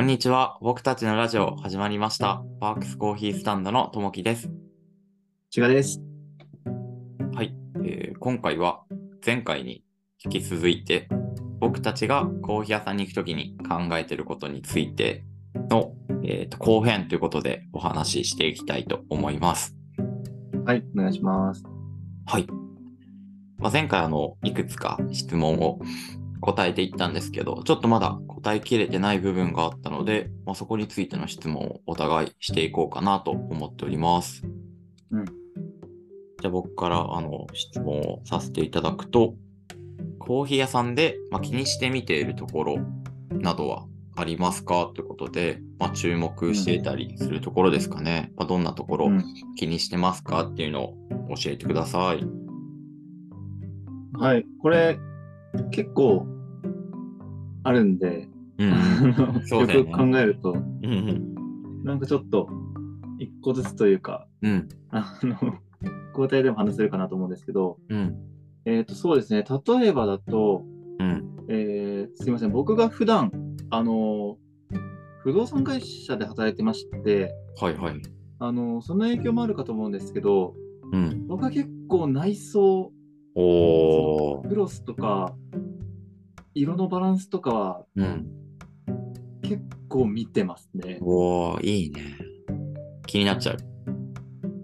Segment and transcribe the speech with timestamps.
[0.00, 0.56] こんにちは。
[0.62, 2.42] 僕たちのラジオ始まりました。
[2.58, 4.48] パークスコーヒースタンドのともきです。
[5.54, 6.00] 違です。
[7.34, 8.84] はい、えー今回は
[9.24, 9.84] 前回に
[10.24, 11.06] 引き続いて、
[11.58, 15.22] 僕たちがコーヒー屋さんに行くときに考えていることについて
[15.68, 15.92] の、
[16.24, 19.76] えーと後編ということでお話ししていきたいと思います。
[20.64, 21.62] はい、お願いします。
[22.24, 22.46] はい。
[23.58, 25.78] まあ、前回あの、いくつか質問を
[26.40, 34.42] 答えていったんですけど、ちょっとまだ答えきれてない部分があったので、まあ、そこについての質問をお互いしていこうかなと思っております。
[35.10, 35.24] うん。
[35.24, 39.34] じゃあ僕からあの質問をさせていただくと、
[40.18, 42.78] コーヒー屋さんで、まあ、気にして見ているところ
[43.30, 43.84] などは
[44.16, 44.90] ありますか？
[44.94, 48.32] ということで、まあ、注目していたりするところですかね。
[48.36, 49.24] まあ、どんなところうん
[49.56, 50.44] 気にしてますか？
[50.44, 50.94] っていうのを
[51.36, 52.24] 教えてください。
[54.14, 54.98] はい、これ
[55.70, 56.26] 結構
[57.64, 58.70] あるんで、うん。
[59.48, 61.84] よく考えると、うんうん。
[61.84, 62.48] なんかちょっと
[63.18, 64.68] 一個ずつというか、うん。
[64.90, 65.36] あの、
[66.10, 68.16] 交代でも話せるかなと思うんですけど、うん。
[68.64, 70.64] えっ、と、そうですね、例えばだと、
[70.98, 71.36] うん。
[71.48, 73.30] えーすいません、僕が普段、
[73.70, 74.36] あの、
[75.22, 78.02] 不動産会社で働いてまして、はいはい。
[78.38, 80.54] あの、その影響もあるかと思うんですけど、
[80.92, 81.26] うん。
[81.28, 82.92] 僕は結構内装
[83.34, 84.48] おー。
[84.48, 85.34] クロスとか、
[86.54, 88.26] 色のバランスとかはうん。
[89.42, 90.98] 結構見てますね。
[91.00, 92.02] おー、いいね。
[93.06, 93.58] 気になっちゃう。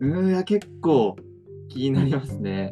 [0.01, 1.17] うーん、いや、結構
[1.69, 2.71] 気になりますね。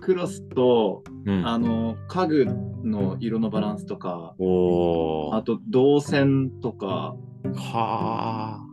[0.00, 1.46] クロスと、うん。
[1.46, 2.46] あの、家具
[2.84, 5.36] の色のバランスとか、おー。
[5.36, 7.16] あと動線とか、
[7.54, 8.66] は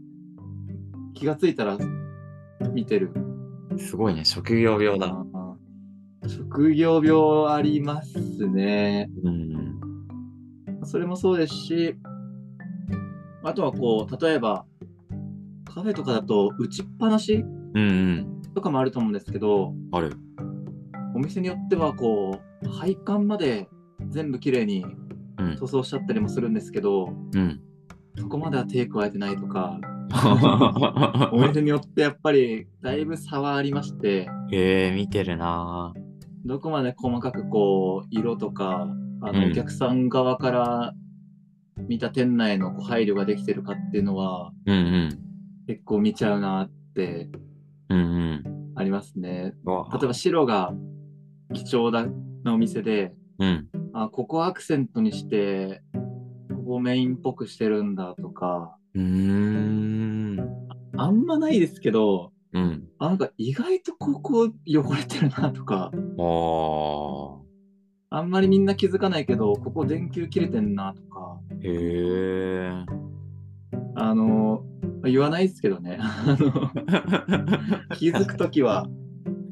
[1.13, 1.77] 気がついたら
[2.73, 3.30] 見てる。
[3.75, 3.79] ー。
[3.79, 4.25] すごいね。
[4.25, 5.15] 職業病だ。
[6.27, 9.09] 職業病ありますね。
[9.23, 9.79] うん。
[10.83, 11.95] それもそうですし、
[13.43, 14.65] あとはこう、例えば、
[15.65, 18.41] カフェとかだと打ちっぱなしうんうん。
[18.53, 20.15] とかもあると思うんですけど、ある。
[21.15, 23.67] お店によってはこう、配管まで
[24.09, 24.85] 全部きれいに
[25.37, 25.55] うん。
[25.55, 27.61] 塗装しちゃったりもするんですけど、うん。
[28.17, 29.79] そこまでは手加えてないとか、
[31.31, 35.93] お店によってやっぱりだいぶ差はありまして、えー、見てるな
[36.45, 38.87] どこまで細かくこう、色とか、
[39.21, 40.93] あの、うんお客さん側から
[41.87, 44.71] 見た店内のこう配慮ができてるかっていうのは、ー。
[44.71, 44.75] う
[45.07, 45.09] ん
[45.67, 47.29] 結構見ちゃうなって
[47.89, 47.97] うん。
[47.97, 48.71] うんうん。
[48.75, 49.53] ありますね。
[49.65, 50.73] 例えば白が
[51.53, 52.07] 貴重だ
[52.43, 53.67] なお店で、うん。
[53.93, 55.81] あ、ここアクセントにして、
[56.49, 60.39] ここメインっぽくしてるんだとか、うーん。
[60.97, 62.87] あんまないですけど、うん。
[62.99, 71.61] あ、なんか意外とここ汚れてるなとか、ああんまりみんな気づかないけど、ここ電球切れてんなとか、ー。
[71.63, 72.85] へー。
[73.95, 74.63] あの、
[75.01, 76.51] まあ言わないですけどね、あの
[77.95, 78.87] 気づくときは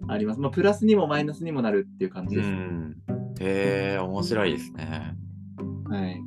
[0.07, 0.41] あります。
[0.41, 2.49] まあ、プラスにもマイナスにもなるっていう感じうです。
[2.51, 2.97] ん。
[3.39, 5.15] へー、面白いですね。
[5.85, 6.21] はい。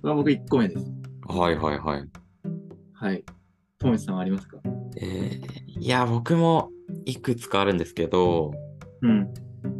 [0.00, 0.95] これは僕1個目です。
[1.28, 2.08] はいはいはい。
[2.94, 3.24] はい。
[3.78, 4.58] ともちさんはありますか？
[4.96, 6.70] えー、いや、僕も
[7.04, 8.52] いくつかあるんですけど、
[9.02, 9.32] うん。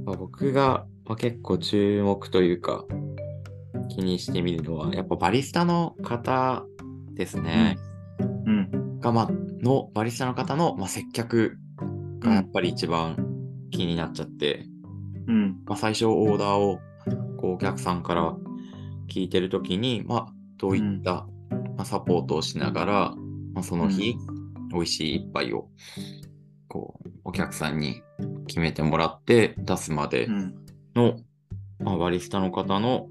[0.04, 2.84] まあ僕が、まあ、結構注目というか、
[3.88, 6.64] 気にしてみるのは、やっぱバリスタの方
[7.14, 7.78] ですね。
[8.44, 8.98] うん。
[8.98, 9.30] が、まあ、
[9.62, 11.56] の、バリスタの方の、まあ、接客
[12.18, 13.16] がやっぱり一番
[13.70, 14.66] 気になっちゃって、
[15.28, 15.60] うん。
[15.64, 16.80] まあ、最初オーダーを
[17.38, 18.36] こうお客さんから
[19.08, 20.26] 聞いてるときに、まあ、
[20.58, 21.26] どういった、
[21.76, 23.14] まあ、サポートをしながら、
[23.54, 24.16] まあ、その日、
[24.72, 25.69] 美味しい一杯を
[26.69, 28.03] こうお客さんに
[28.47, 30.54] 決めてもらって出すまでうん。
[30.94, 31.16] の、
[31.78, 33.09] まあ、バリスタの方の、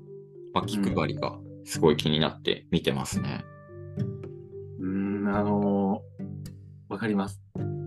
[0.54, 3.46] まあ、気配りがすごい気になって見てますね。
[4.80, 6.25] うん、あのー
[6.88, 7.42] わかります。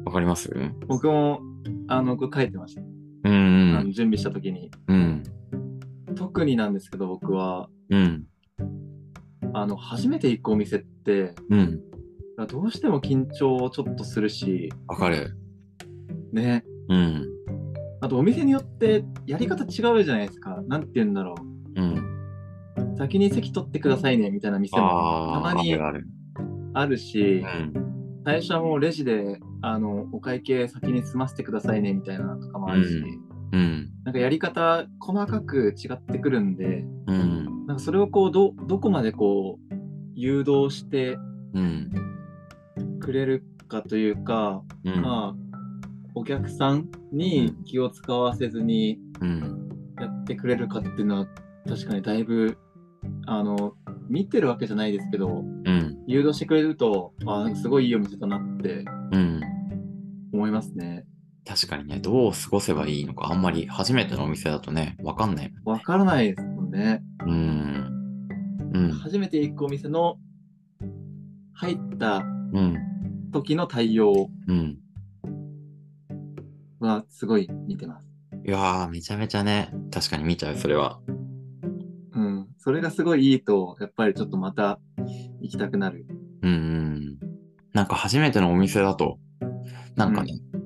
[0.05, 0.50] わかります？
[0.88, 1.41] 僕も、
[1.87, 2.82] あの、これ書いてました。
[2.82, 4.70] うんあの準備したときに。
[4.88, 5.23] うん。
[6.17, 8.25] 特になんですけど、僕は、うん。
[9.55, 11.81] あの、初めて行くお店って、うん。
[12.49, 15.37] どうしても緊張ちょっとするし、わかる。
[16.33, 16.65] ね。
[16.89, 17.27] うん。
[18.00, 20.62] あと、お店によってやり方違うじゃないですか。
[20.69, 21.35] なんて言うんだろ
[21.75, 21.95] うん。
[22.95, 22.97] う。
[22.97, 26.06] 先に席取ってくださいね、みたいな店もたまにあるある。
[26.75, 28.23] あるし、うん。
[28.25, 33.27] 最初はもうレジで、あの、お会計先に済ませてくださいね、みたいなのとかもあるし、うん。
[34.05, 37.67] なんかやり方細かく違ってくるんで、うん。
[37.67, 39.75] なんかそれをこう、ど、どこまでこう、
[40.15, 41.19] 誘導して
[41.55, 41.91] うん。
[43.00, 45.03] くれるかというか、うん。
[45.03, 45.59] まあ、
[46.15, 49.69] お客さんに気を使わせずにうん。
[50.00, 51.27] やってくれるかっていうのは、
[51.67, 52.56] 確かにだいぶ
[53.27, 53.75] あの、
[54.09, 55.99] 見てるわけじゃないですけど、うん。
[56.06, 59.41] 誘導してくれると、あすごいいいお店だなってうん。
[60.33, 61.05] 思いますね。
[61.49, 67.03] 確かにね、どう過ごせばいいのか、あんまり初めてのお店だとね、わかんないもんわからないですもんね。
[67.27, 68.29] うん。
[68.75, 68.91] うん。
[68.93, 70.19] 初めて行くお店の
[71.55, 72.19] 入った
[72.53, 72.77] うん。
[73.33, 74.79] 時の対応うん。
[76.81, 78.06] はすごい見てます。
[78.45, 81.00] いやー、めちゃめちゃね、確かに見ちゃう、それは。
[82.12, 82.49] うん。
[82.59, 84.79] それがすごいいいと、やっぱりちょっとまた
[85.41, 86.06] 行きたくなる。
[86.43, 87.19] うんうん。
[87.73, 89.19] なんか初めてのお店だと、
[89.97, 90.57] なんかね、あの、お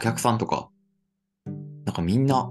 [0.00, 0.70] 客さんとか、
[1.84, 2.50] なんかみんな、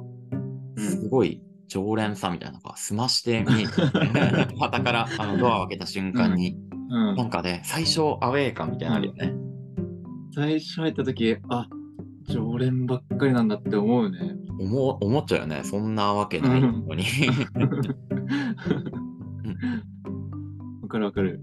[0.77, 3.71] すごい常連さんみたいな、なんか済まして見えて、
[4.59, 6.69] 旗からあのドアを開けた瞬間に、うん
[7.15, 9.33] なんかね、最初アウェー感みたいなのあるよね。
[10.33, 11.67] 最初入った時、あ、
[12.27, 14.35] 常連ばっかりなんだって思うね。
[14.59, 15.61] 思う思っちゃうよね。
[15.63, 17.03] そんなわけないのに。
[20.81, 21.39] わかるわかる。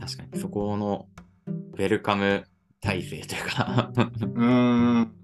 [0.00, 1.08] 確かに、そこの
[1.74, 2.44] ウェルカム
[2.82, 5.14] 体制というかうーん。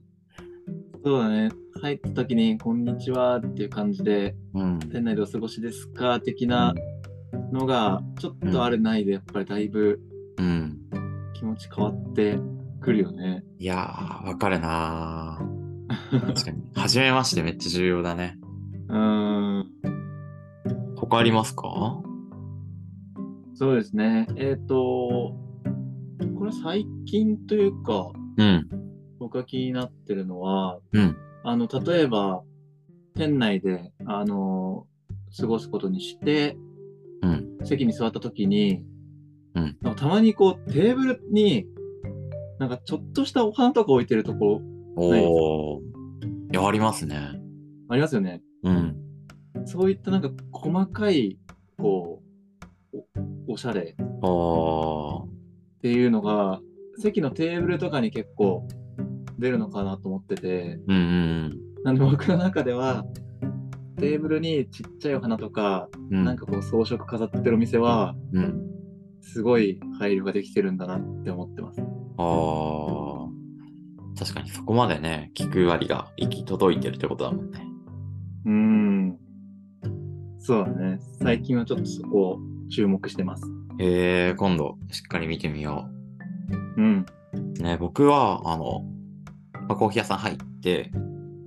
[1.04, 1.50] そうだね。
[1.82, 4.78] 入った時に、こんにちはっていう感じで、うん。
[4.78, 6.74] 店内でお過ごしですか的な
[7.52, 10.00] のが、ちょっとあるないで、やっぱりだいぶ
[10.38, 10.78] うん。
[11.34, 12.38] 気持ち変わって
[12.80, 13.42] くるよね。
[13.58, 16.20] いやー、わかるなー。
[16.26, 16.62] 確かに。
[16.74, 18.38] 初めましてめっちゃ重要だね。
[18.88, 19.66] うーん。
[20.96, 22.02] 他ありますか？
[23.54, 24.28] そうですね。
[24.36, 25.47] えっ、と、
[26.52, 28.68] 最近というか、うん。
[29.18, 31.16] 僕が気になってるのは、うん。
[31.44, 32.42] あの、例えば、
[33.14, 34.86] 店内で、あの、
[35.38, 36.56] 過ごすことにして、
[37.22, 37.58] うん。
[37.64, 38.82] 席に座った時に、
[39.54, 41.66] うんなんかたまにこう、テーブルに、
[42.58, 44.60] なんかちょっとしたお花とか置いてるとこ
[44.96, 46.52] ろないですおー。
[46.52, 47.16] いや、ありますね。
[47.88, 48.42] ありますよね。
[48.62, 48.96] うん。
[49.64, 51.38] そういったなんか細かい、
[51.78, 52.22] こ
[52.92, 52.98] う、
[53.48, 53.96] おおしゃれ。
[55.78, 56.60] っていうのが、
[56.98, 58.66] 席のテーブルとかに結構
[59.38, 63.04] 出るのかなと思ってて、うんうんなんで僕の中では、
[63.98, 66.24] テーブルにちっちゃいお花とか、うん。
[66.24, 68.62] なんかこう装飾飾ってるお店は、うん。
[69.20, 71.80] すごい配慮ができてるんだなって思ってます。
[71.80, 73.28] あー。
[74.18, 77.64] 確かにそこまでね、聞く割が行き届いてるってことだもんね。
[78.46, 79.18] うーん。
[80.40, 80.98] そうだね。
[81.20, 82.38] 最近はちょっとそこを
[82.70, 83.57] 注目してます。
[83.78, 85.88] えー、今度しっかり見てみよ
[86.76, 87.06] うん。
[87.58, 87.62] う。
[87.62, 88.82] ね、僕は、あの、
[89.68, 90.90] まあコーヒー屋さん入って、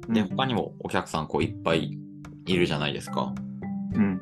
[0.10, 1.98] で、うん他にもお客さんこういっぱい
[2.45, 3.33] いるじゃないですか。
[3.94, 4.22] うん。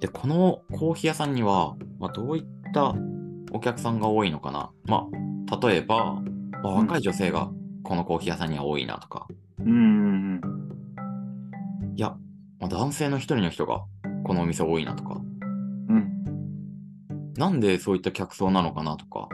[0.00, 2.94] で、このコーヒー屋さんには、まあ、どういった
[3.52, 4.70] お客さんが多いのかな。
[4.84, 5.06] ま
[5.50, 6.20] あ、例えば、
[6.62, 7.50] まあ、うん若い女性が
[7.82, 9.26] このコーヒー屋さんには多いなとか、
[9.60, 10.40] うんうん
[11.96, 12.16] いや、
[12.60, 13.82] まあ、男性の一人の人が
[14.24, 15.20] このお店多いなとか。
[17.38, 19.28] なんでそういった客層なのかなとか、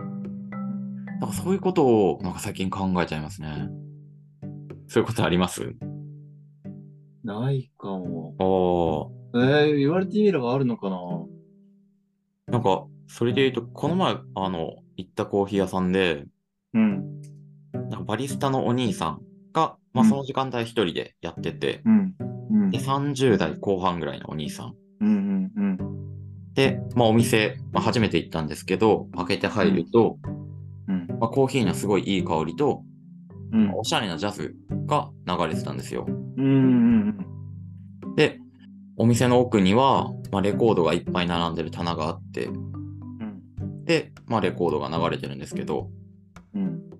[1.21, 3.69] なんかそういうことをなんか最近考えちゃいますね。
[4.89, 5.75] そういうことあります？
[7.25, 9.11] ないかも。
[9.33, 10.99] ああ、えー、言われてみればあるのかな
[12.49, 16.27] なんか、それで言うと、この前、あの、行ったコーヒー屋さんで、
[16.75, 17.21] うん。
[17.73, 19.23] なんかバリスタのお兄さん
[19.55, 22.15] が、まあ、うんその時間帯一人でやってて、うん。
[22.51, 22.79] うんで、。
[22.79, 24.75] 30代後半ぐらいのお兄さん。
[26.55, 30.19] で、まあ、お店、まあ、初めて行ったんですけど、開けて入ると、
[30.89, 31.07] うん。
[31.21, 32.83] まあ、コーヒーのすごいいい香りと、
[33.53, 33.73] うん。
[33.75, 34.55] おしゃれなジャズ
[34.87, 36.07] が流れてたんですよ。
[36.09, 37.27] うんうん
[38.17, 38.39] で、
[38.97, 43.85] お店の奥には、まあ、レコードがいっぱい並んでる棚があって、うん。
[43.85, 45.91] で、まあ、レコードが流れてるんですけど、
[46.55, 46.91] うん。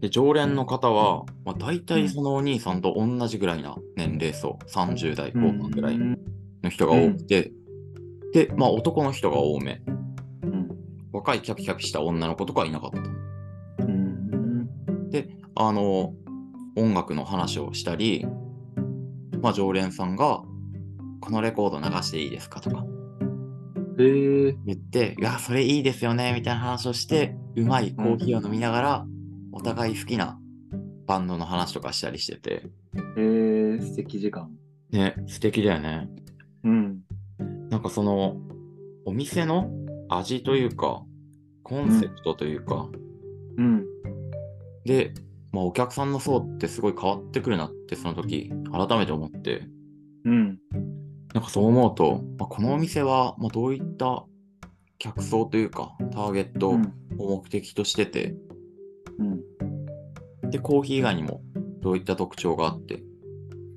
[0.00, 6.18] で、常連の方は、まあ、大体そのお兄さんと同じぐらいな年齢層、30代後半ぐらいうん。
[6.62, 7.52] の人が多くて、
[8.32, 9.82] で、まあ、男の人が多め。
[10.42, 10.68] うん。
[11.12, 13.84] 若いキャピキャピした女の子とかはいなかった。
[13.84, 14.68] うん。
[15.54, 16.14] あの、
[16.76, 18.26] 音楽の話をしたり、
[19.42, 20.42] まあ、常連さんが、
[21.20, 22.84] このレコード流していいですかとか。
[24.66, 29.06] 言って、いや、それいいですよね、みたいな話をして、うまいコーヒーを飲みながら、
[29.52, 30.38] お互い好きな
[31.06, 32.70] バンドの話とかしたりしてて、
[33.16, 34.50] へえ、素敵時間。
[34.90, 36.08] ね、素敵だよね。
[37.82, 38.36] かその、
[39.04, 39.70] お店の
[40.08, 41.02] 味というか、
[41.62, 42.88] コンセプトというか、
[43.56, 43.84] うん。
[44.84, 45.14] で、
[45.52, 49.66] まあ、お客さんの層ってすごい変わってくるなって、その時、改めて思って、
[50.24, 50.58] うん。
[51.34, 54.24] なんかそう思うと、まあ、このお店は、まあ、どういった
[54.98, 56.92] 客層というか、ターゲットをうん。
[57.16, 58.34] 目的としてて、
[59.18, 60.50] うん。
[60.50, 61.42] で、コーヒー以外にも
[61.80, 63.02] どういった特徴があって、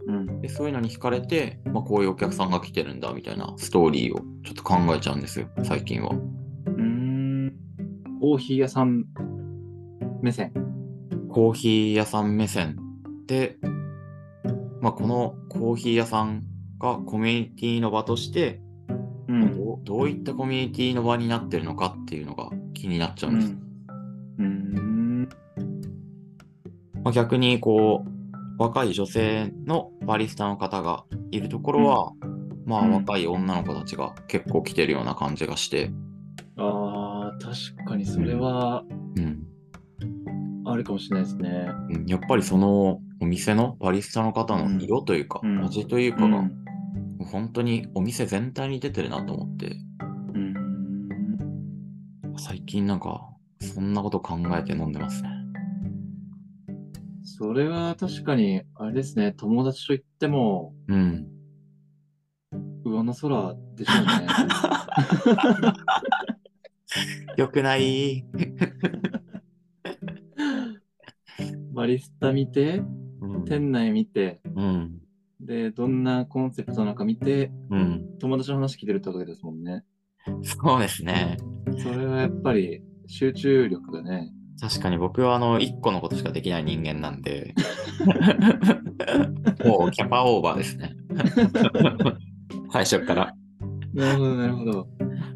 [0.08, 0.42] うん。
[0.42, 6.10] でそういうのに惹かれて、まあ、こういうお客さんが来てるんだみたいなストーリーをちょっと考えちゃうんですよ、最近は。
[6.10, 7.54] うーん。
[8.22, 9.06] コーヒー屋さん
[10.22, 10.54] 目線。
[11.30, 12.78] コーヒー屋さん目線
[13.28, 13.58] で、
[14.82, 16.44] まあ、このコーヒー屋さん
[16.80, 18.62] がコミュニティの場として、
[19.28, 19.58] うん。
[19.58, 23.56] どうどういったコミュニティの場になってるのかっていうのが気になっちゃうんです。
[24.40, 25.30] うん。
[27.04, 28.15] まあ、逆にこう
[28.58, 32.12] 若い女性のバリスタの方がいるところは、
[32.66, 35.92] まあうん若い女の子たちが結構来てるような感じがして、
[36.58, 38.84] ああ、確かにそれは
[39.18, 39.44] うん。
[40.68, 41.68] あるかもしれないですね。
[41.90, 42.06] うん。
[42.08, 45.64] やっぱりそのお店のバリスタの方の色というか、うん。
[45.64, 46.44] 味というかが、
[47.32, 49.78] 本当にお店全体に出てるなと思って、
[50.34, 50.54] うん。
[52.38, 53.30] 最近なんか
[53.62, 55.35] そんなこと考えて飲んでますね。
[57.38, 61.28] それは確かに、あれですね、友達と言っても、うん。
[62.86, 64.28] 上の空でしょうね。
[67.36, 68.24] よくない？
[71.74, 72.82] バリスタ見て、
[73.20, 73.44] うん。
[73.44, 75.02] 店内見て、うん。
[75.42, 78.18] で、どんなコンセプトなのか見て、うん。
[78.20, 79.84] 友達の話聞いてるってわけですもんね。
[80.42, 81.36] そうですね。
[81.80, 84.32] それはやっぱり集中力がね、
[84.62, 87.54] 確かに僕はあの、一個のことしかできない人間なんで、
[89.66, 90.96] もうキャパオーバーですね。
[92.72, 93.36] 最初から。
[93.94, 94.88] なるほど、なるほど。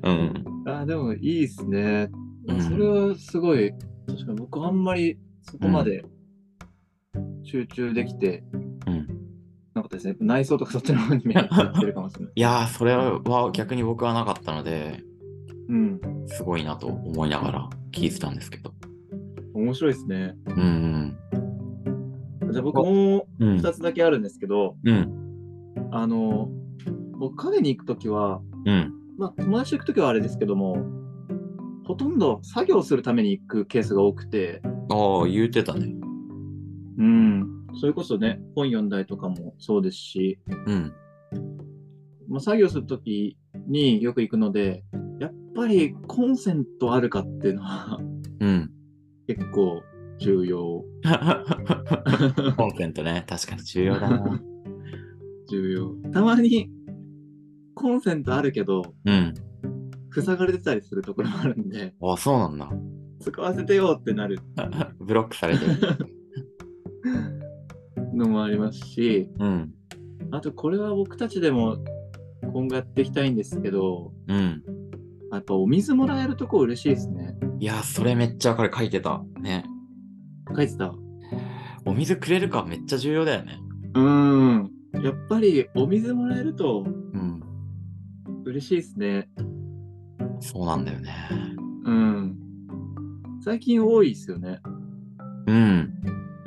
[0.04, 0.44] うん。
[0.68, 2.10] あでもいいですね。
[2.48, 3.72] うんそれはすごい、
[4.08, 6.04] 確かに僕あんまりそこまで
[7.44, 8.44] 集中できて
[8.88, 9.08] うん。
[9.74, 10.16] なかったですね。
[10.20, 12.32] 内装とかそっちの方に目がいってるかもしれない。
[12.36, 15.04] いやー、それは逆に僕はなかったので、
[15.68, 16.00] うん。
[16.28, 18.74] すごいなと思いながら聞いてたんですけど。
[19.54, 20.36] 面白いですね。
[20.48, 21.18] うん
[22.52, 23.50] じゃあ僕もうん。
[23.50, 23.58] うん。
[23.58, 25.10] 2つだけあるんですけど、うん。
[25.92, 26.50] あの、
[27.20, 28.94] 僕カフェに行くときは、うん。
[29.18, 30.78] まあ友達と行くときはあれですけども、
[31.86, 35.94] ほとんど作業するために行くケースが多くて、ああ、言うてたね。
[36.98, 37.60] うん。
[37.80, 40.94] それこそね、本読んだりとかもそうですし、うん。
[42.28, 43.38] まあ、作業するとき
[43.68, 44.84] によく行くので、
[45.20, 48.00] やっぱりコンセントあるかっていうのは
[48.40, 48.72] うん。
[49.30, 49.84] 結構
[50.18, 50.84] 重要。
[52.58, 54.42] コンセントね、確かに重要だな。
[55.48, 56.12] 重要。
[56.12, 56.72] たまに
[57.76, 59.36] コンセントあるけど、うん。
[60.12, 62.72] 塞がれてたりするところもあるんで、あ、そうなんだ。
[63.20, 64.40] 使わせてよってなる
[65.00, 65.76] ブロックされてる。
[68.16, 69.72] のもありますし、うん。
[70.32, 71.78] あとこれは僕たちでも
[72.42, 74.64] 今後やっていきたいんですけど、うん。
[75.32, 77.29] やっぱお水もらえるとこ嬉しいですね。
[77.60, 79.22] いや、それめっちゃこれ書いてた。
[79.40, 79.66] ね。
[80.56, 80.94] 書いてた。
[81.86, 83.60] お水くれるかめっちゃ重要だよね。
[83.96, 84.72] うーん。
[85.04, 87.42] やっぱりお水もらえるとうん。
[88.46, 89.30] 嬉しいですね。
[90.40, 91.14] そうなんだよね。
[91.84, 92.38] うん。
[93.44, 94.60] 最近多いですよね。
[95.48, 95.94] うん。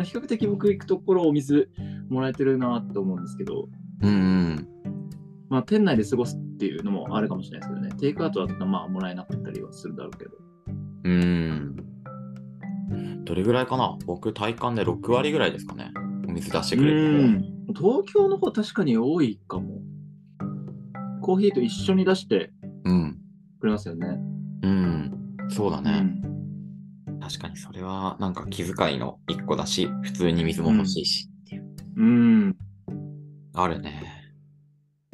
[0.02, 1.70] 比較的僕行くところお水
[2.08, 3.68] もらえてるなって思うんですけど、
[4.00, 4.68] うんうん。
[5.50, 8.00] まあ店内で過ごすっていうのもあるかもしれないですけどね。
[8.00, 10.51] テイクアウトだったらまあもらえなかったりはするだろうけど。
[11.04, 11.76] うん。
[13.24, 13.96] どれぐらいかな？
[14.06, 15.92] 僕体感で6割ぐらいですかね。
[16.28, 17.42] お水出してくれる。
[17.68, 19.80] 東京の方確かに多いかも。
[21.22, 22.52] コーヒーと一緒に出して
[22.84, 23.18] うん。
[23.60, 24.18] くれますよね。
[24.62, 25.36] うん。
[25.48, 26.00] そうだね。
[26.04, 26.22] うん
[27.20, 31.64] 確かにそれはなんか気遣いの一個だし、普通に水も欲しいしっていう。
[31.96, 32.56] うん。
[33.54, 34.02] あるね。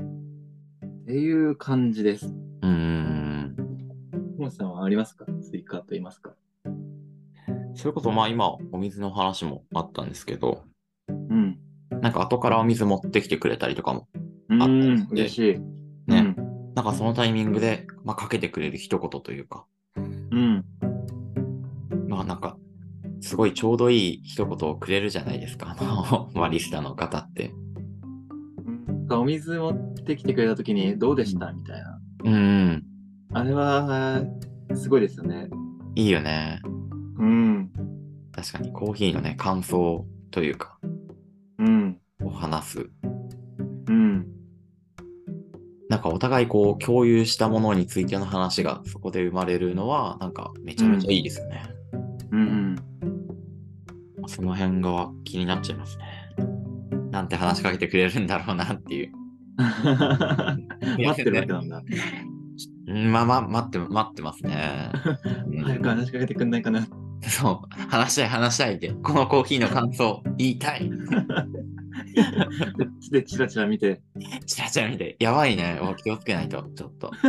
[0.03, 2.27] っていう感じです。
[2.63, 3.57] うんうん
[4.39, 5.27] モンさんはありますか？
[5.69, 6.33] 追加と言いますか
[6.65, 7.77] うん。
[7.77, 10.65] それこそまあ今お水の話もあったんですけど、
[11.09, 11.59] うん。
[12.01, 14.09] なんか後からお水持ってきてくれたりとかも、
[14.49, 15.07] うあったりんし。
[15.07, 15.59] て嬉しい。
[16.11, 16.35] ね
[16.75, 20.29] なんかそのタイミングで、まあ、かけてくれる一言というか、うん。
[20.31, 22.09] うん。
[22.09, 22.57] まあなんか、
[23.21, 27.51] すごいちょうどいい一言をくれるじゃないですか、あの、 バリスタの方って。
[27.51, 27.69] うん
[29.11, 31.51] お水持ってきてくれたときにどうでした？
[31.53, 31.99] みたいな。
[32.25, 32.85] うん、
[33.33, 34.23] あれは、
[34.75, 35.49] すごいですよね。
[35.99, 36.61] いいよね。
[37.19, 37.73] うん。
[38.31, 40.79] 確かにコーヒーのね、感想というか、
[41.59, 41.99] うん。
[42.23, 42.91] を話す。
[43.89, 44.25] うん。
[45.89, 51.65] なんかお互いこう共有したものについての話がそこで生まれるのは、なんかめちゃめちゃいいですよね。
[52.31, 52.77] うん。
[54.29, 56.05] その辺が気になっちゃいますね。
[57.11, 59.13] なんて話しかけてくれるんだろうなっていう。
[59.59, 61.83] 待ってるわけなんだ。
[62.89, 64.91] うんまあまあ、待って、待ってますね。
[65.47, 66.89] うん早く話しかけてくんないかな。
[67.23, 70.91] そう、話したい話したいって、このコーヒーの感想言いたい。
[73.13, 74.01] で、チラチラ見て。
[74.47, 75.79] チラチラ見て、やばいね。
[75.83, 77.11] お気をつけないと、ちょっと。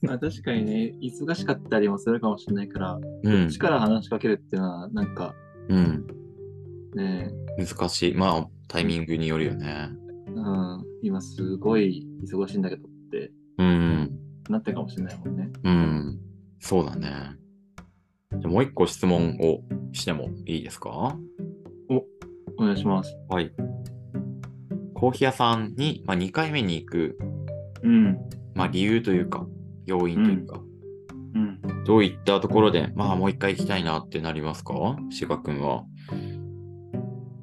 [0.00, 3.58] まあ確かにね、忙しかったりもするかもしれないから、うんこっち。
[3.58, 5.34] から話しかけるっていうのは、なんか
[5.68, 6.06] うん。
[6.94, 8.14] ね、難しい。
[8.14, 9.90] まあ、タイミングによるよね。
[10.28, 12.88] うん、今すごい忙しいんだけど
[13.58, 14.10] うん。
[14.48, 15.50] なってるかもしれないもんね。
[15.62, 16.20] うん。
[16.60, 17.08] そうだね。
[18.32, 19.60] じゃあもう一個質問を
[19.92, 21.16] してもいいですか？
[22.56, 23.16] お願いします。
[23.28, 23.52] はい。
[24.94, 27.18] コーヒー屋さんに、まあ、2回目に行く、
[27.82, 28.16] うん。
[28.54, 29.46] まあ、理由というか、
[29.86, 30.60] 要因というか、
[31.34, 31.60] うん。
[31.84, 34.96] どういったところで、まあ、もう一回行きたいなってなりますか？
[35.10, 35.84] 志賀くんは。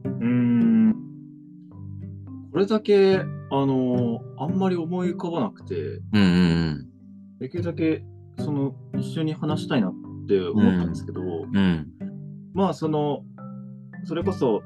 [0.05, 0.95] うーん。
[2.51, 5.75] これだけ、あの、あんまり思い浮かばなくて、
[6.13, 6.25] うんう
[6.69, 6.87] ん
[7.39, 8.03] できるだけ、
[8.37, 9.93] その、一緒に話したいなっ
[10.27, 11.57] て思ったんですけど、うん。
[11.57, 11.87] うん。
[12.53, 13.23] まあ、その、
[14.05, 14.61] それこそ、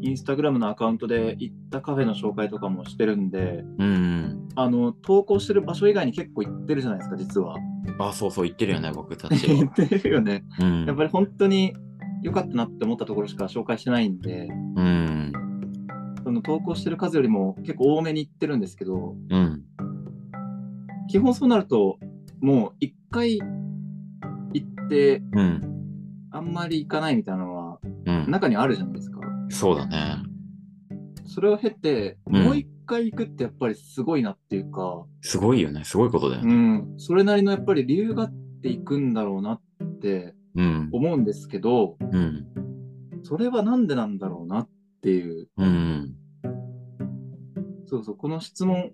[0.00, 4.48] インスタグラムのアカウントで行ったカフェの紹介とかもしてるんで、うんうん。
[4.54, 7.56] あの、投稿してる場所以外に結構行ってるじゃないですか、実は。
[7.98, 9.72] あ、そうそう、言ってるよね、 僕たち行は。
[9.72, 10.44] ってるよね。
[10.60, 10.84] うん。
[10.86, 11.74] やっぱり本当に
[12.22, 15.32] 良かったなって思ったところしか紹介してないんで、うん。
[16.44, 19.62] 投稿してる数よりも結構多めに行ってるんですけど、うん。
[21.08, 21.98] 基本そうなると、
[22.40, 25.60] もう一回行って、うん。
[26.30, 28.30] あんまり行かないみたいなのはうん。
[28.30, 29.20] 中にあるじゃないですか。
[29.48, 30.16] そうだね。
[31.26, 35.84] それを経て、うんもう一回行くってやっぱりすごいなっていうか、すごいよね。
[35.84, 36.54] すごいことだようね。
[36.54, 38.32] ん、それなりのやっぱり理由があっ
[38.62, 39.60] て行くんだろうなっ
[40.00, 40.90] てうん。
[40.92, 42.46] 思うんですけど、うん。
[43.22, 44.68] それはなんでなんだろうなっ
[45.00, 46.14] ていう、うん。
[47.86, 48.92] そうそう、この質問、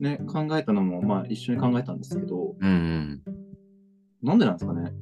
[0.00, 3.22] ね、考えたのも、まあ一緒に考えたんですけど、うん。
[4.22, 4.92] なんでなんですかね？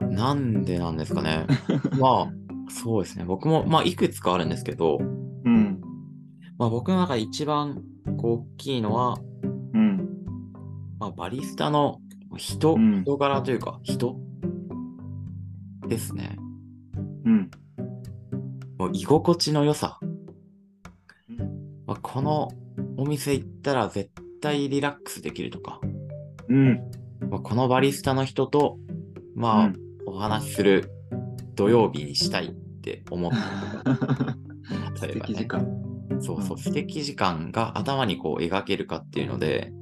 [0.00, 1.46] なんでなんですかね？
[2.00, 2.32] まあ、
[2.70, 3.24] そうですね。
[3.24, 5.80] 僕も、まあ、いくつかあるんですけど、うん、
[6.58, 7.82] まあ、僕の中で一番
[8.18, 9.18] 大きいのは、
[9.74, 10.08] うん、
[10.98, 12.00] まあ、バリスタの
[12.36, 14.16] 人、うん人柄というか、人
[15.88, 16.36] ですね。
[17.24, 17.50] うん。
[18.78, 19.98] もう居心地の良さ。
[21.90, 22.48] うんまあ、この
[22.96, 25.80] お店行ったら絶対リラックスできるとか、
[26.48, 26.80] うん。
[27.28, 28.78] まあ、このバリスタの人と、
[29.34, 29.76] まあ、うん
[30.06, 30.90] お話しする
[31.54, 32.50] 土曜日にしたいっ
[32.82, 33.42] て思ったり
[33.82, 34.36] とか、
[34.96, 35.48] 素 例えばね。
[36.20, 39.72] そうそうう、ん素敵時間が頭にこう描けるかっていうので、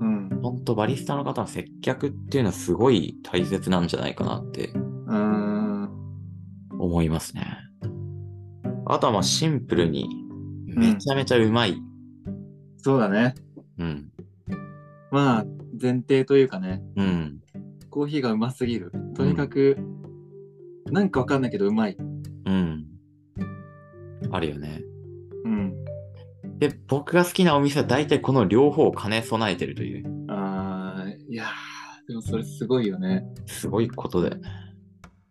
[0.00, 0.40] うん。
[0.42, 4.72] 本当バリスタの方の接客っていうのはすごい大切なんじゃないかなって。
[6.78, 7.58] 思いますね。
[8.86, 10.25] あとはまあシンプルに
[10.76, 11.76] めちゃめちゃうまい。
[12.76, 13.34] そうだね。
[13.78, 14.12] うん。
[15.10, 15.44] まあ、
[15.80, 17.40] 前提というかね、うん。
[17.90, 18.92] コーヒーがうますぎる。
[19.14, 19.78] とにかく、
[20.86, 21.96] なんかわかんないけどうまい。
[21.96, 22.86] うん。
[24.30, 24.82] あるよね。
[25.44, 25.84] うん。
[26.58, 33.24] で、僕が好きなお店は大体この両方を兼ね備えてるという、あー、いやー、でもそれすごいよね。
[33.46, 34.36] すごいことで。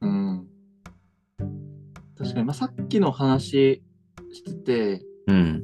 [0.02, 0.48] うん。
[2.18, 3.84] 確かに、まあ、さっきの話
[4.32, 4.54] して
[5.00, 5.64] て、うん。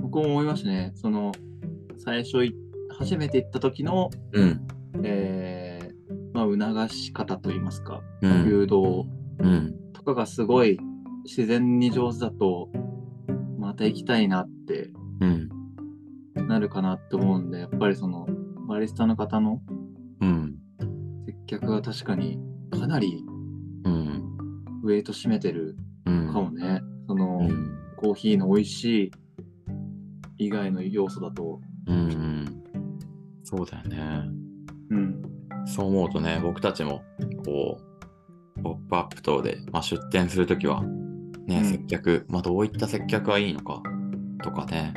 [0.00, 0.92] 僕も思いましたね。
[0.94, 1.32] その、
[1.98, 2.54] 最初い、
[2.98, 4.66] 初めて行った時の、うん。
[5.04, 8.46] えー、まあ、促し方といいますか、うん。
[8.48, 9.06] 誘導
[9.40, 9.74] うん。
[9.92, 10.78] とかがすごい
[11.24, 12.70] 自然に上手だと、
[13.58, 15.48] また行きたいなってうん。
[16.48, 18.26] なるかなって思うんで、やっぱりその、
[18.68, 19.60] バリスタの方の
[20.20, 20.56] うん。
[21.26, 22.38] 接客は確かに
[22.70, 23.24] かなり
[23.84, 24.22] うん。
[24.82, 26.32] ウェイト占めてるうん。
[26.32, 26.80] かもね。
[27.06, 27.67] その、うん。
[28.08, 29.10] コーヒーの美味しい
[30.38, 31.60] 以外の要素だと。
[31.86, 32.62] うん。
[33.44, 34.22] そうだよね。
[34.88, 35.22] うん。
[35.66, 37.02] そう思うとね、僕たちも、
[37.44, 37.78] こ
[38.56, 40.82] う、ポップアップ等で、まあ、出店するときは、
[41.46, 43.82] ね、うん接客、まあ、どういった接客がいいのか、
[44.42, 44.94] とかね、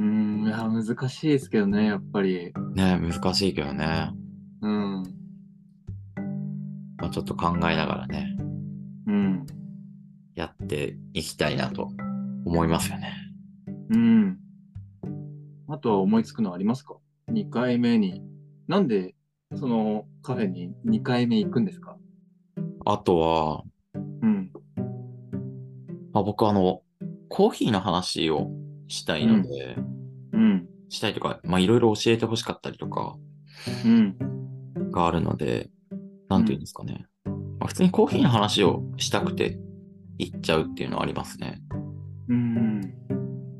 [0.00, 2.52] うん、いや、難しいですけどね、やっぱり。
[2.74, 4.10] ね、難しいけどね、
[4.60, 5.02] うん。
[6.96, 8.36] まあ、ちょっと考えながらね、
[9.06, 9.46] うん。
[10.34, 11.92] やっていきたいなと
[12.44, 13.12] 思いますよね。
[13.90, 14.38] うん。
[15.68, 16.96] あとは思いつくのありますか
[17.30, 18.22] ?2 回目に。
[18.68, 19.14] なんで、
[19.56, 21.96] そのカフェに2回目行くんですか？
[22.86, 23.62] あとは、
[23.94, 24.50] うん。
[26.12, 26.82] まあ、僕あの、
[27.28, 28.50] コーヒーの話を
[28.88, 29.76] したいので、
[30.32, 30.68] うん。
[30.88, 33.16] したいとか、まあ、いろいろ教えてほしかったりとか
[33.84, 34.16] うん。
[34.90, 35.70] があるので、
[36.28, 37.06] なんていうんですかね。
[37.58, 39.58] まあ、普通にコーヒーの話をしたくて
[40.18, 41.60] 行っちゃうっていうのはありますね。
[42.28, 42.94] うん。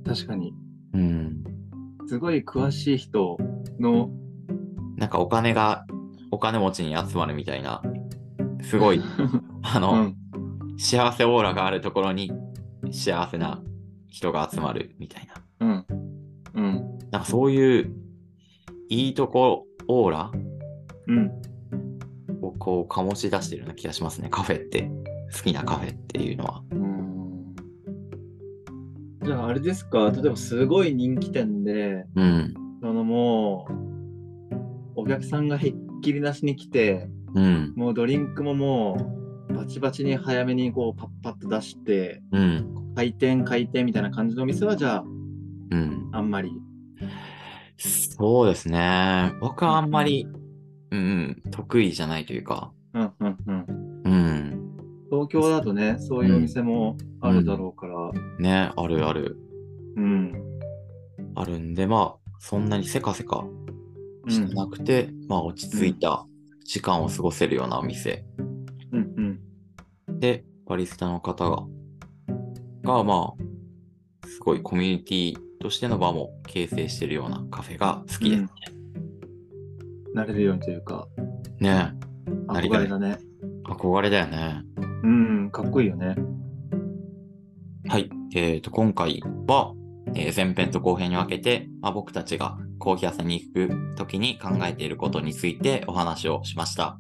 [0.05, 0.55] 確かに。
[0.93, 1.45] うん。
[2.07, 3.37] すごい詳しい人
[3.81, 4.11] の、
[4.97, 5.87] なんかお金が、
[6.31, 7.83] お金持ちに集まるみたいな、
[8.63, 9.01] すごい、
[9.63, 10.17] あうの、ん。
[10.77, 12.33] 幸せオーラがあるところに
[12.91, 13.63] 幸せな
[14.09, 15.29] 人が集まるみたい
[15.61, 15.67] な。
[15.67, 15.87] うん。
[16.55, 16.99] うん。
[17.11, 17.95] なんかそういう
[18.89, 20.31] いいとこオーラ
[21.07, 21.31] うん。
[22.43, 24.29] をこう醸し出してるような気がしますね。
[24.31, 24.91] カフェって。
[25.35, 26.63] 好きなカフェっていうのは。
[26.71, 26.84] うん。
[29.25, 32.55] じゃあ、あれですか、例えばすごい人気店で、うん。
[32.83, 37.73] そのもう、お客さんがひっきりなしに来て、うん。
[37.75, 42.93] もうドリンクももう、バチバチに早めにこうパッパッと出して、うん。
[42.95, 45.05] 回転回転みたいな感じのお店は、じゃあ、
[45.71, 46.11] うん。
[46.13, 46.53] あんまり。
[47.79, 49.33] そうですね。
[49.41, 50.29] 僕はあんまり、
[50.91, 51.03] うん、う
[51.49, 52.73] ん、得意じゃないというか。
[52.93, 53.84] うんうんうん。
[55.25, 55.29] うん。
[55.29, 59.37] 東京だとね、そういうお店もあるだろうから、ね、あるある。
[59.97, 60.33] うん。
[61.35, 63.45] あるんで、まあ、そんなにせかせか
[64.25, 64.31] うん。
[64.31, 66.27] してなくて、まあ、落ち着いた
[66.65, 68.25] 時間を過ごせるようなお店。
[68.93, 69.41] うん
[70.09, 70.21] うん。
[70.21, 71.67] で、バリスタの方が、
[72.83, 73.35] が、ま
[74.25, 78.49] あ、すごいコミュニティとしての場も形成してるようなカフェが好きですね。
[80.15, 81.09] なれるようにというか、
[81.59, 81.93] ね
[82.49, 83.19] 憧れだね。
[83.65, 84.63] 憧れだよね。
[84.77, 86.17] ううん、かっこいいよね。
[87.87, 88.09] はい。
[88.35, 89.75] えっ、と、今回は、
[90.15, 96.99] えー前編と後編に分けて、まあ、僕たちがコーヒー屋さんに行くときに考えていることについてお話をしました。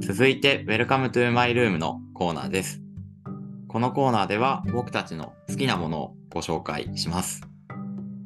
[0.00, 2.82] 続いて、Welcome to My Room のコーナーです。
[3.68, 7.42] このコーナーでは僕たちの好きなものをご紹介します。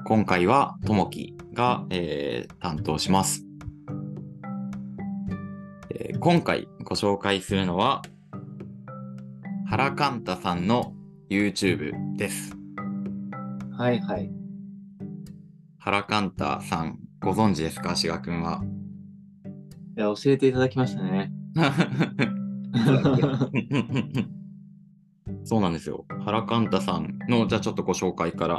[0.06, 3.44] 今回はともきが、えー担当します、
[5.94, 8.02] えー今回ご紹介するのは、
[9.66, 10.94] ハラカンタさんの
[11.30, 12.54] YouTube です。
[13.76, 14.30] はいはい。
[15.78, 17.94] ハラカンタさん、ご存知ですか？
[17.96, 18.62] 志賀くんは。
[19.96, 21.32] いや、教えていただきましたね。
[25.44, 26.06] そうなんですよ。
[26.24, 28.58] ハラカンタさんの、じゃあちょっとご紹介から、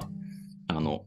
[0.68, 1.06] あの、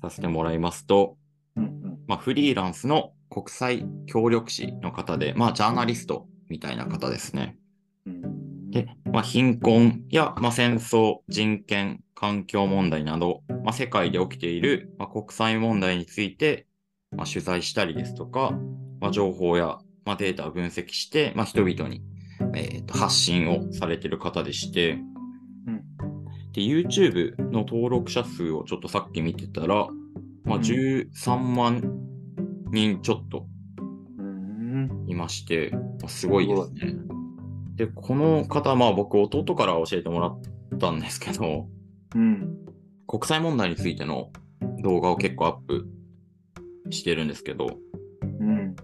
[0.00, 1.16] させてもらいますと、
[1.54, 1.98] うんうん。
[2.06, 7.58] まあ、フリーランスの国際協力士の方で、まあ、ジャーナリストみたいな方ですね。
[8.06, 8.70] うん。
[8.70, 16.66] で、まあ、貧困や、まあ、戦争、人権、環境問題など、まあ、世界で起きている、まあ、国際問題について、
[17.14, 18.52] まあ、取材したりですとか、
[19.02, 22.02] まあ、情報や、まあ、データを分析して、まあ、人々に、
[22.54, 24.92] えーと発信をされている方でして、
[25.66, 25.82] うん。
[26.52, 29.88] で、YouTube の登録者数をちょっとさっき見てたら、
[30.44, 30.62] まあ、うん。
[30.62, 32.06] 13万
[32.70, 33.46] 人ちょっと
[34.18, 35.04] うん。
[35.06, 36.94] いまして、まあすごいですね。
[37.76, 40.40] で、この方、まあ僕、弟から教えてもらっ
[40.78, 41.68] たんですけど、
[42.14, 42.56] うん。
[43.06, 44.30] 国際問題についての
[44.82, 45.86] 動画を結構アップ
[46.90, 47.78] してるんですけど、
[48.40, 48.76] うん。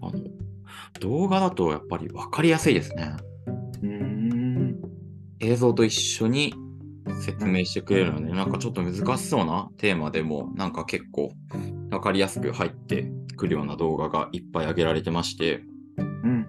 [0.00, 0.12] あの
[1.00, 3.16] 動画だとやっぱり分かりやすいですね。
[3.82, 4.76] うん。
[5.40, 6.54] 映像と一緒に
[7.22, 11.32] 説明してくれるので、なんかちょっと難しそうなテーマでも、なんか結構
[11.92, 15.62] 分かりやすく入ってくるような動画がいっぱい上げられてまして、
[15.98, 16.46] うん。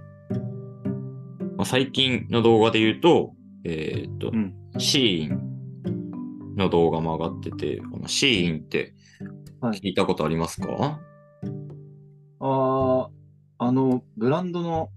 [1.58, 3.34] まあ、最近の動画で言うと、
[3.66, 4.56] えーっと、うん。
[4.78, 8.94] シーインの動画も上がってて、このシーインって
[9.60, 11.00] はい聞いたことありますか、
[12.40, 13.10] あ
[13.60, 14.90] あ、あの、ブランドの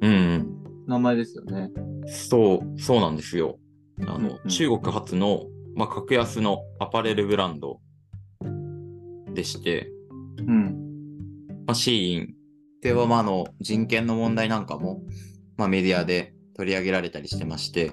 [0.00, 0.46] うん、
[0.86, 1.70] 名前ですよね。
[2.06, 3.58] そう、そうなんですよ。
[4.00, 5.44] あの、うんうん中国発の、
[5.76, 7.80] まあ、格安のアパレルブランド
[9.34, 9.90] でして、
[10.38, 10.64] うん。
[11.66, 12.34] まあ、シーイン
[12.80, 15.02] では、まあ、あの、人権の問題なんかも、
[15.56, 17.92] まあ、メディアで取り上げられたりしてまして、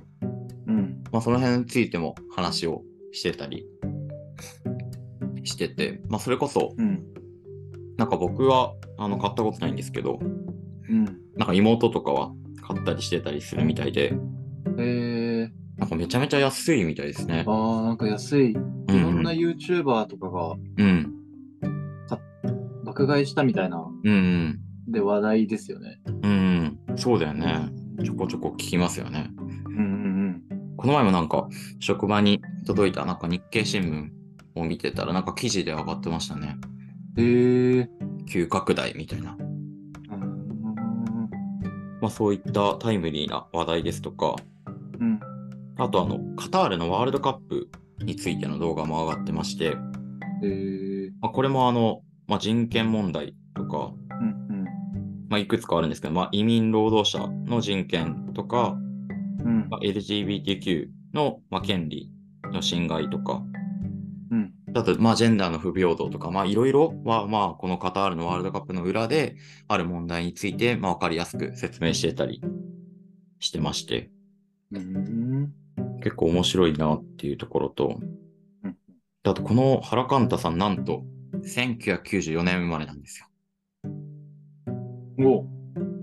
[0.67, 1.03] うん。
[1.11, 3.65] まあ、その辺についても話をしてたり
[5.43, 7.03] してて、まあ、それこそ、うん。
[7.97, 11.05] なんか僕は、あの、買ったことないんですけど、うん。
[11.35, 14.13] なんか妹とかは買ったりしてたりするみたいで、
[14.77, 17.43] えー、なんかめちゃめちゃ安いみたいですね。
[17.47, 18.51] ああ、なんか安い。
[18.51, 18.57] いう
[18.93, 21.20] んろんな YouTuber とかがうん。
[23.01, 24.59] 爆買いしたみたいな、うん。
[24.87, 25.99] で話題ですよね。
[26.23, 26.77] うん。
[26.89, 26.97] うん。
[26.97, 27.69] そうだよね。
[28.03, 29.31] ちょこちょこ聞きますよね。
[29.37, 30.43] うんうん
[30.77, 31.47] この前もなんか、
[31.79, 33.83] 職場に届いたなんか日経新
[34.55, 36.57] 聞を見てたら、なんか記事で上がってましたね。
[37.17, 37.23] うん。
[37.23, 37.89] へえ
[38.27, 39.37] 急拡大みたいな。
[42.01, 44.35] まあそういったタイムリーな話題ですとか、
[44.99, 45.19] うん。
[45.77, 47.69] あとあの、カタールのワールドカップ
[48.03, 49.71] についての動画も上がってまして、へ
[50.43, 51.11] えー。
[51.21, 53.91] まあ、これもあの、まあ、人権問題とか、
[54.21, 54.63] うん
[55.27, 58.77] まあ、いくつかあるんですけど、まあ、移民労働者の人権とか、
[59.39, 59.47] うん。
[59.47, 62.09] うんまあ、LGBTQ の、まあ、権利
[62.53, 63.43] の侵害とか、
[64.31, 64.53] うん。
[64.73, 69.35] あと、まあ、ジェンダーの不平等とか、まあ、いろいろは、まあ、このカタールのワールドカップの裏で
[69.67, 72.41] ある問題について、まあ、わかりやすく説明してたり
[73.39, 74.09] してまして、
[74.71, 75.53] うん。
[76.01, 77.99] 結構面白いなっていうところと
[79.23, 81.03] あとこの原カンタさんなんと
[81.43, 83.27] 1994年生まれなんですよ。
[85.19, 85.45] お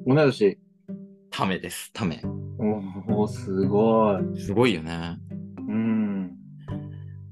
[0.06, 0.58] 同い年。
[1.30, 2.22] ためです、ため。
[3.08, 4.40] おお、すごい。
[4.40, 5.18] すごいよね。
[5.58, 6.32] うん。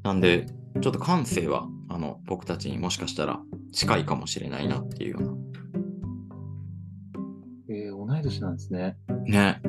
[0.03, 0.47] なんで、
[0.81, 3.41] ちょっと感性は、あの、僕たちにもしかしたら
[3.73, 5.39] 近いかもしれないなっていうよう
[7.69, 8.97] えー、同い年なんですね。
[9.27, 9.55] な。
[9.55, 9.63] ね。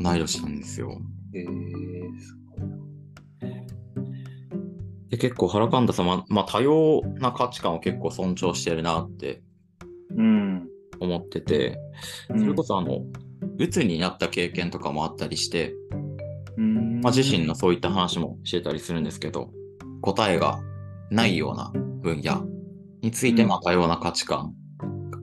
[0.00, 1.00] 同い年なんですよ。
[1.34, 1.44] えー、
[5.10, 9.42] で、結構原カンタさんは、まあ多様な価値観を結構尊重してるなって
[10.16, 10.68] うん。
[11.00, 11.78] 思ってて、
[12.30, 13.00] うんそれこそあの、
[13.58, 15.74] 鬱になった経験とかもあったりして、
[16.56, 19.50] うんまあ、自身のそういった話もしてたりするんですけど、
[20.00, 20.60] 答えが
[21.10, 21.70] ないような
[22.02, 22.44] 分野
[23.02, 24.54] について、うんまあ多様な価値観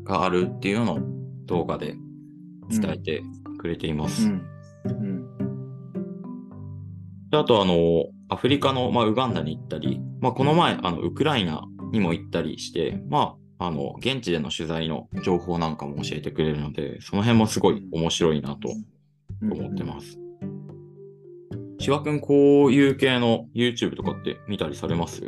[0.03, 0.99] があるっていうのを
[1.45, 1.95] 動画で
[2.69, 3.23] 伝えて
[3.59, 4.27] くれています。
[4.27, 4.45] うん。
[4.85, 5.37] うん。
[7.29, 18.69] であと、あの、アフリカの、まあ、ウガンダに行ったり、まあ、この前、あの、ウクライナにも行ったりして、まあ、あの、現地での取材の情報なんかも教えてくれるので、その辺もすごい面白いなと
[19.41, 20.17] 思ってます。
[21.79, 25.21] しわくん、こういう系の YouTube とかって見たりされます？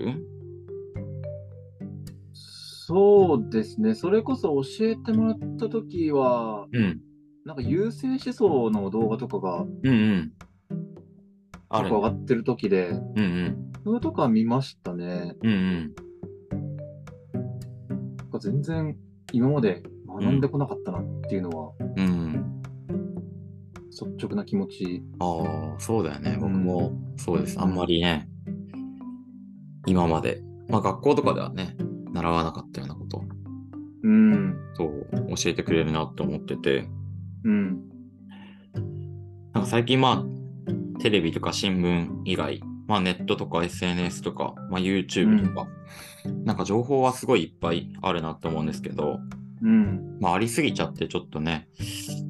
[2.87, 3.95] そうですね。
[3.95, 7.01] それこそ教えてもらったときは、うん。
[7.43, 10.31] なんか優勢思想の動画とかがうんうん。
[11.75, 13.71] ある上がってるときで、うんうん。
[13.83, 15.35] それとか見ましたね。
[15.41, 15.95] うんうん。
[18.17, 18.95] なんか全然
[19.31, 22.61] 今まで学んでこなかったなっていうのは、うん。
[23.89, 25.03] 率直な気持ち。
[25.19, 26.33] ああ、そうだよね。
[26.33, 27.59] うん僕もそうです。
[27.59, 28.29] あんまりね、
[29.87, 31.75] 今まで、まあ学校とかではね、
[32.13, 33.23] 習わなかったようなこと、
[34.03, 34.55] うん。
[34.75, 36.87] そう、教えてくれるなと思ってて、
[37.43, 37.89] うん。
[39.53, 40.42] なんか最近まあ、
[41.03, 45.67] テレビとか新聞以外、まあネットとか SNS とか、まあ YouTube とか、
[46.45, 49.19] なんか情報はすごいいっぱいあるなと思うんですけど、
[49.61, 50.17] うん。
[50.21, 51.67] まあありすぎちゃってちょっとね、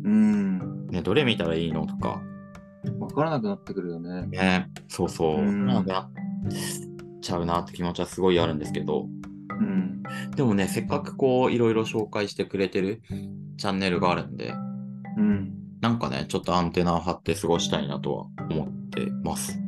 [0.04, 0.88] うん。
[0.88, 2.24] ね、どれ見たらいいのとか、
[3.00, 4.26] わからなくなってくるよね。
[4.26, 6.10] ね、そうそう、うんなんかなっ
[7.22, 9.06] ちゃうなって気持ちはすごいあるんですけど、
[9.50, 10.02] うん。
[10.36, 13.04] でもね、せっかくこう、いろいろ紹介してくれてる
[13.58, 14.56] チャンネルがあるんで、
[15.18, 15.63] うん。
[15.84, 19.60] なんかね、ちょっとアンテナを張って過ごしたいなとは思ってます。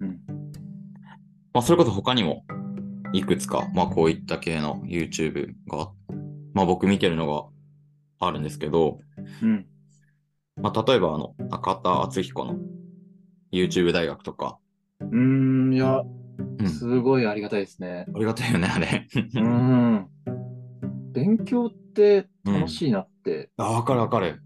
[0.00, 0.20] うん。
[1.52, 2.44] まあ、それこそ他にも、
[3.12, 5.90] いくつか、まあ、こういった系の YouTube が、
[6.54, 7.48] まあ、僕見てるのが
[8.24, 9.00] あるんですけど、
[9.42, 9.66] うん。
[10.54, 12.56] まあ、例えば、あの、中田敦彦の
[13.52, 14.60] YouTube 大学とか、
[15.00, 15.74] うん。
[15.74, 16.04] いや、
[16.60, 18.06] うん、すごいありがたいですね。
[18.14, 19.08] ありがたいよね、あれ。
[19.34, 20.06] うん。
[21.12, 24.44] 勉強って楽しいなってあ、わかるわかる。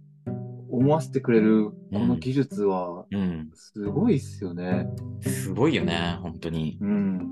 [0.77, 3.51] 思わせてくれるこの技術はうん。
[3.55, 4.87] すごいっすよね。
[5.23, 6.79] すごいよね、本当に。
[6.81, 7.29] うん。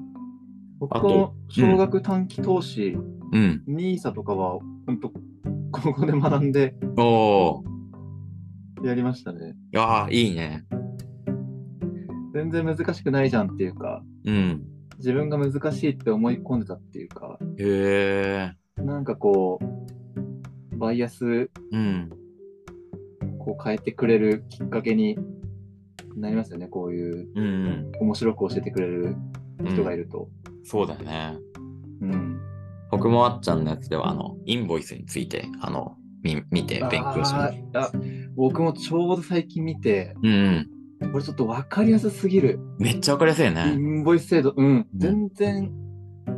[0.79, 2.97] 僕あとの少額短期投資、
[3.33, 3.63] うん。
[3.69, 5.11] NISA とかは、本当
[5.71, 8.87] ここで学んでおー。
[8.87, 9.55] やりましたね。
[9.73, 10.65] いやー、いいね。
[12.35, 14.63] 全然難しくないじゃんっていうか、うん。
[14.99, 18.83] 自分が難しいって思い込んでたっていうか、へえ。
[18.83, 22.11] なんかこう、バイアスうん。
[23.43, 25.19] こう変えてくれるきっかけに
[26.17, 26.67] なりますよね。
[26.69, 27.93] こういううんうん。
[28.01, 29.17] 面白く教えてくれる
[29.65, 30.29] 人がいると。
[30.65, 31.37] そうだよね。
[32.01, 32.41] うん。
[32.91, 37.57] 僕もあっちゃんのやつでは、あの、インボイスについて、あの、み見て勉強しまあす。
[37.57, 37.91] ーあ
[38.37, 40.69] 僕もちょうど最近見て、うん
[41.13, 42.61] これちょっと分かりやすすぎる。
[42.79, 42.85] うん。
[42.85, 43.75] めっちゃわかりやすいよイね。
[43.75, 45.73] ンボイス制度、うん、全然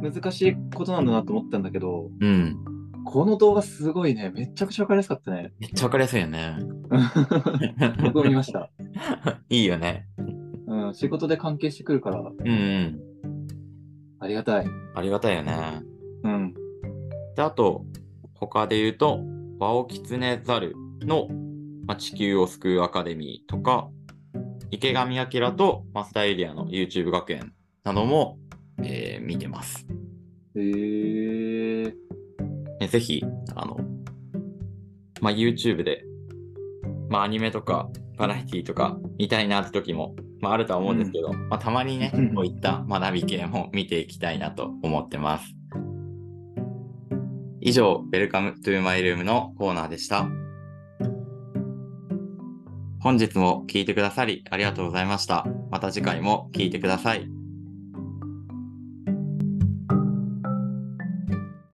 [0.03, 2.57] 難しいことなんだなと思ったんだけど、うん。
[3.05, 5.53] この動画すごいね、めちゃくちゃ分かりやすかったね。
[5.59, 6.59] めっちゃわかりやすいよね。
[8.03, 8.71] 僕も見ました。
[9.51, 10.07] いいよね。
[10.67, 13.01] うん、仕事で関係してくるから、うんうん。
[14.19, 14.67] ありがたい。
[14.95, 15.83] ありがたいよね。
[16.23, 16.55] うん。
[17.37, 17.85] で、あと、
[18.35, 19.21] 他で言うと、
[19.59, 21.29] ワオキツネザルの、
[21.87, 23.91] まあ、地球を救うアカデミーとか、
[24.71, 27.53] 池上彰とマスターエリアの YouTube 学園
[27.85, 28.39] なども、
[28.83, 29.87] えー見てます。
[30.57, 31.34] へえー。
[32.85, 33.77] ねぜひ、あの、
[35.21, 36.05] まあ、YouTube で、
[37.09, 45.55] まあ、アニメとか、バラエティとか見たいなって時も、まあ、あるとは思うんですけど、まあ、たまにねうん、こういった学び系も見ていきたいなと思ってます。
[47.61, 50.29] 以上、Welcome to My Room のコーナーでした。
[53.01, 55.47] 本日も聞いてくださりありがとうございました。
[55.71, 57.34] また次回も聞いてください。